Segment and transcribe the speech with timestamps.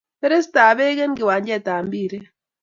[0.21, 2.25] Bereist ab peek en kiwanjet ab mpiret